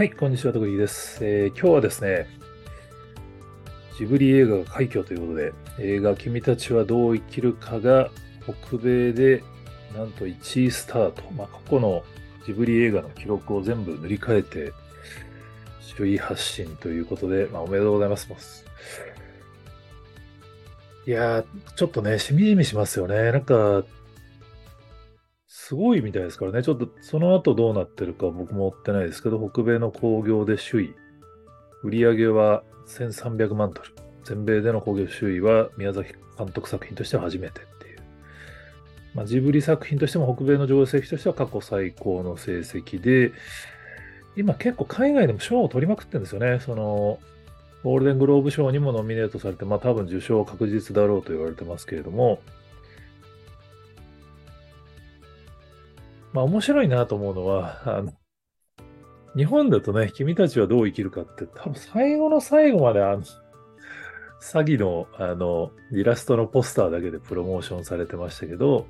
[0.00, 2.26] はい、こんにちは、徳井です、えー、今日はですね、
[3.98, 8.08] ジブリ映画が快挙ということで、映画君たちはどう生きるかが
[8.44, 9.42] 北米で
[9.94, 11.22] なんと1位スタート。
[11.32, 12.02] まあ、過去の
[12.46, 14.72] ジブリ映画の記録を全部塗り替えて、
[15.94, 18.64] 首位発進ということで、まあ、おめでとうございます。
[21.06, 21.44] いやー、
[21.76, 23.32] ちょっとね、しみじみしますよね。
[23.32, 23.84] なんか、
[25.70, 26.64] すごいみたいですからね。
[26.64, 30.94] ちょっとその後どうなってるか僕も追ってないですけど、北米の興行で首位。
[31.84, 33.88] 売上は1300万ドル。
[34.24, 37.98] 全米での興行首位は宮崎監督作品としては初めてっていう。
[39.14, 43.30] まあ、ジブリ作品としても北米の上映席としては過去最高の成績で、
[44.36, 46.58] 今結構海外でも賞を取りまくってるんですよね。
[46.58, 47.20] その、
[47.84, 52.40] ゴールデングローブ賞にもノミネートされて、まあ多分受賞は確実だろうと言われてますけれども、
[56.32, 58.12] まあ面白いなと思うのは、あの、
[59.36, 63.22] 日本だとね、君たちはどう生きるかって、多分最後の最後まであの、
[64.42, 68.86] 詐欺のあの、イラストのポスターだけでプロモーションされてましたけど、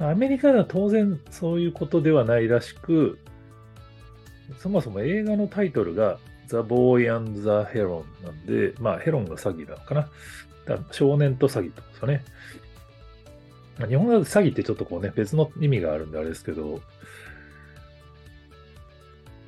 [0.00, 3.18] アメリカでは当然そういうことではないらしく、
[4.58, 10.08] そもそも映画のタイトルが The Boy and the Heron なんで、まあヘロンが詐欺なのかな。
[10.90, 12.24] 少年と詐欺ってことですよね。
[13.86, 16.80] 日本語詐欺ってちょっとこうね、別の意味があるんであれですけど、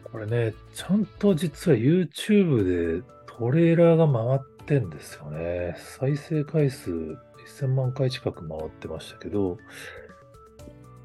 [0.05, 5.77] これね、ちゃんと実は YouTube でトレーラーが回ってんですよね。
[5.99, 9.59] 再生回数1000万回近く回ってましたけど、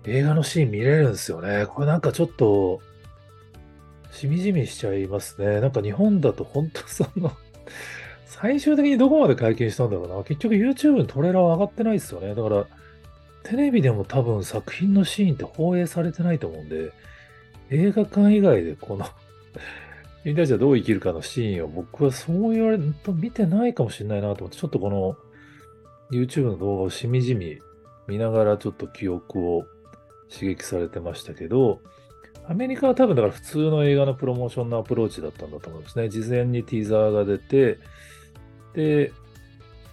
[0.06, 1.66] 映画のシーン見れるんですよね。
[1.68, 2.82] これなんかちょっと、
[4.12, 5.60] しみじみしちゃいますね。
[5.62, 7.32] なんか日本だと本当その
[8.26, 10.24] 最終的にどこまで解禁したんだろうな。
[10.24, 12.36] 結局 YouTube にトレーラーは上がってないですよね。
[12.36, 12.68] だから、
[13.46, 16.92] テレビでも多分作品のシーンって放映されてないと思うんで、
[17.70, 19.06] 映画館以外でこの
[20.24, 25.16] 君たちはどう生きるかのシーンを僕はそう言われると見てないかもしれないなと思って、ちょっとこの
[26.12, 27.60] YouTube の動画をしみじみ
[28.08, 29.68] 見ながらちょっと記憶を
[30.32, 31.82] 刺激されてましたけど、
[32.48, 36.10] アメリカは多分だから普通の映画のプロモーションのアプローチだったんだと思うんですね。
[36.10, 37.78] 事前にティーザーが出て、
[38.74, 39.12] で、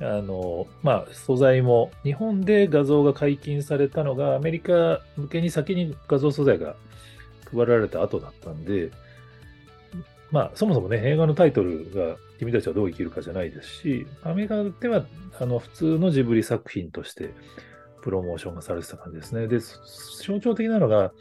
[0.03, 6.75] あの、まあ、素材も、日本で画像が解禁されたのが、アメリカ向けに先に画像素材が
[7.53, 8.91] 配られた後だったんで、
[10.33, 15.05] まあ、そもそもね、映画のタイトルが、君たちはどう生きるかじゃないですし、アメリカでは、
[15.39, 17.31] あの、普通のジブリ作品として、
[18.03, 19.47] プロモーションがされてた感じですね。
[19.47, 21.13] で、象徴的なのが、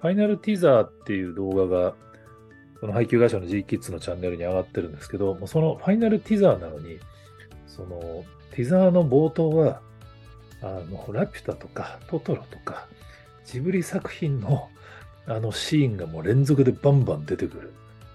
[0.00, 1.94] ファイナルティザーっていう動画が、
[2.80, 6.98] この配給会社の G キッズのチャンネルに上がってるんですけどもう、そのファイナルティザーなのに、
[7.76, 9.80] その、ティザーの冒頭は、
[10.62, 12.86] あの、ラピュタとかトトロとか、
[13.44, 14.68] ジブリ作品の
[15.26, 17.72] あのシーンがもう連続でバンバン出てくる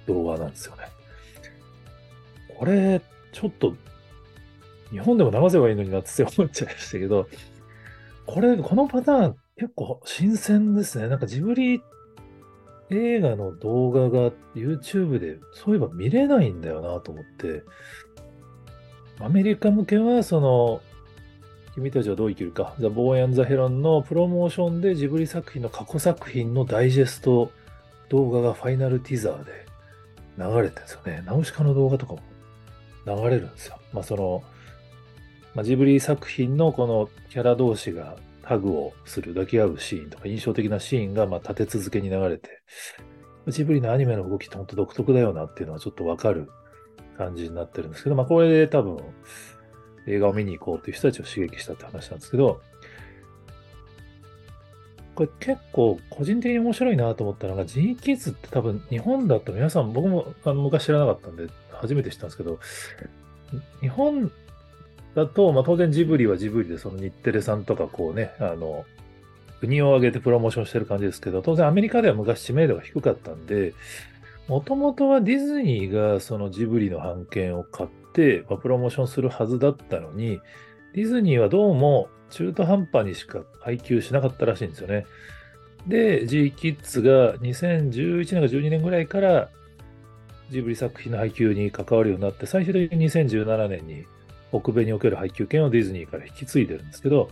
[0.07, 0.83] 動画なんですよね。
[2.57, 3.01] これ、
[3.31, 3.75] ちょっと、
[4.91, 7.27] 日本でも流せばいいのになって思っちゃいましたけど、
[8.25, 11.07] これ、このパターン結構新鮮ですね。
[11.07, 11.81] なんかジブリ
[12.89, 17.63] 映画の動画が YouTube でそういえば見れないんだよなと思って、
[19.19, 20.81] アメリカ向けは、その、
[21.73, 27.51] 君たちはどう生きるか、ザ・ボーイ・アン・ザ・ヘロンのプロモーションでジブリ作品の過去作品のダイジェスト
[28.09, 29.65] 動画がファイナルティザーで
[30.37, 31.23] 流れてるんですよね。
[31.25, 32.19] ナウシカの動画とかも
[33.05, 33.77] 流れるんですよ。
[33.91, 34.43] まあその、
[35.53, 42.61] まあ、ジブリ作品のこのキャラ同士がタグをする、抱き合うシーンとか印象的なシーンがまあ立て続けに流れて、
[43.47, 46.49] ジブリのアニメの動きって本当独特だよなっていうのはちょっとわかる
[47.17, 48.99] 感じになってるんですけど、まあこれで多分
[50.07, 52.61] 映画を見に行こうという人たちを刺激したって話なんですけど、
[55.15, 62.59] これ結構個人的に面白いなと思ったのが G キッズって多分日本だと皆さん僕もあの昔知らなかったんで初めて知ったんですけど、
[63.81, 64.31] 日本
[65.15, 68.85] だと、まあ、当然ジブリはジブリでその日テレさんとかこうね、あの、
[69.61, 73.73] 国を挙げてプロモーションしてる感じですけど、当然アメリカでは昔知名度が低かったんで、
[74.47, 80.39] もともとはディズニーがそのジブリの版権を買って、まあ、プロモーションするはずだったのに、
[80.93, 85.05] ディズニーはどうも中途半端にしか配給しなかったらしいんですよね。
[85.87, 89.49] で、G キッズが2011年か12年ぐらいから
[90.51, 94.05] ジブリ作品の配給に関わるようになって、最終的に2017年に
[94.51, 97.29] 北米における配給権をディズニーから引き継いでるんですけど、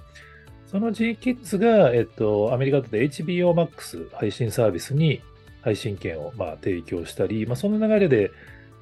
[0.65, 5.21] その G キッズが、えっと、アメリカだと HBO Max 配信サービスに
[5.63, 8.31] 配信権をまあ提供したり、まあ、その流れで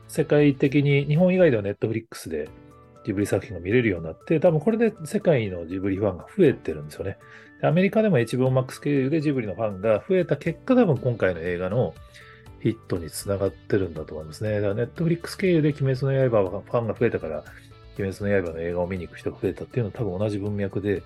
[0.07, 2.49] 世界的に日本以外では Netflix で
[3.05, 7.17] ジブリ作品が見れるようになって、多分これで世界のジブリファンが増えてるんですよね。
[7.63, 11.93] アメリカでも HBO Max 経由でジブリのファンが増えた結果、多分今回の映画の
[12.61, 14.55] ヒットにつながってるんだと思いますね。
[14.55, 17.43] だからネットフリックス経由で鬼滅の刃はファンが増えたから、
[17.97, 21.03] 鬼滅の刃の映画を見に行く人が増えたっていうのは多分同じ文脈で、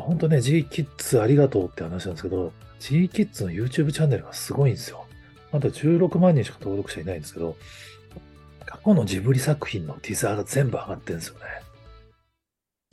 [0.00, 5.06] 本当ね、G キッズありがとうって話なんですけど、G キッズの YouTube チャンネルがすごいんですよ。
[5.52, 7.56] まだ16万人しか登録者いないんですけど、
[8.66, 11.44] 過去のジブリ作品のティザーが全部上がってるんですよね。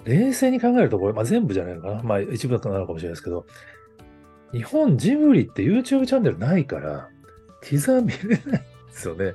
[0.05, 2.03] 冷静に考えると、これ、まあ、全部じゃないのかな。
[2.03, 3.45] まあ一部なのかもしれないですけど、
[4.51, 7.09] 日本ジブリって YouTube チャンネルないから、
[7.61, 8.61] ティザー見れないんで
[8.91, 9.33] すよね。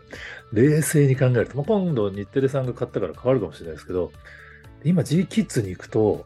[0.53, 1.57] 冷静に考えると。
[1.57, 4.13] まあ、今度日テレさんが買ったから変わるかもしれないですけど、
[4.85, 6.25] 今 G キッズに行くと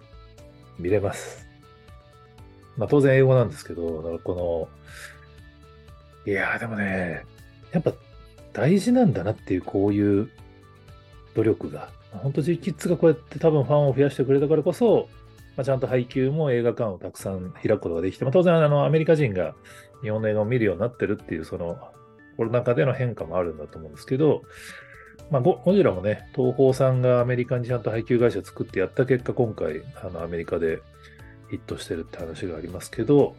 [0.79, 1.47] 見れます。
[2.77, 4.69] まあ当然英語なんですけど、こ
[6.27, 7.25] の、いやーでもね、
[7.73, 7.93] やっぱ
[8.53, 10.31] 大事なんだなっていうこういう
[11.35, 11.91] 努力が。
[12.13, 15.09] 本当 G キッズがこうやって多分ファンを増やしてくれたからこそ、
[15.57, 19.55] まあ、ちゃんと配給も映画館をたくさん開くことができて、まあ、当然あのアメリカ人が
[20.03, 21.79] 日本の映画を見るようになってるっていう、その
[22.37, 24.43] コロナ禍での変化もあるんだと思うんですけど、
[25.31, 30.81] まあ、ゴジラもね、東宝さんがアメリカにちゃんと配給会社作ってやった結果、今回、あのアメリカで
[31.51, 33.37] ヒットしてるって話がありますけど、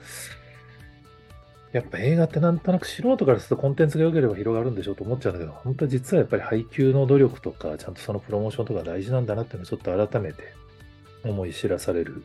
[1.71, 10.53] やっぱ映画ってなんとなく素人からするとコンテンツが良ければ広がるんでしょうと思っちゃうんだけど、本当は実はやっぱり配給の努力とか、ちゃんとそのプロモーションとか大事なんだなっていうのをちょっと改めて
[11.23, 12.23] 思い知らされる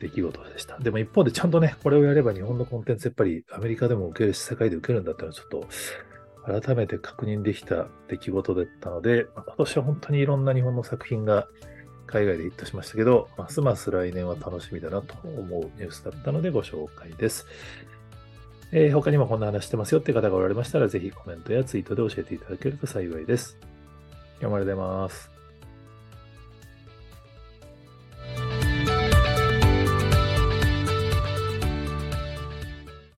[0.00, 0.78] 出来事でした。
[0.78, 5.68] でも一方でちゃんとね、これをやれば日本のコンテンツやっぱりアメリカでも受けるし、世界で受けるんだっていうのはちょっと
[6.46, 11.48] 改めて確認できた出来事だったので、まあ、今年は本当にいろんな日本の作品が
[12.06, 17.46] 海外でヒットしましたけど、ますます来年は楽しみだなと思うニュースだったのでご紹介です。
[18.72, 23.56] えー、他にもこんな話してますよって方がおられましたら、ぜひコメントやツイートで教えていただけると幸いです。
[24.40, 25.33] 今日もありがとうございます。